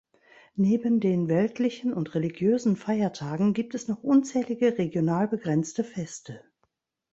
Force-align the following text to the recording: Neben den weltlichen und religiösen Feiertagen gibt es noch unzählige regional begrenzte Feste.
Neben 0.55 0.99
den 0.99 1.27
weltlichen 1.27 1.93
und 1.93 2.15
religiösen 2.15 2.75
Feiertagen 2.75 3.53
gibt 3.53 3.75
es 3.75 3.87
noch 3.87 4.01
unzählige 4.01 4.79
regional 4.79 5.27
begrenzte 5.27 5.83
Feste. 5.83 6.41